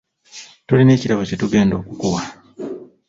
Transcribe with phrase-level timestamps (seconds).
[0.67, 2.21] Tulina ekirabo kye tugenda okukuwa.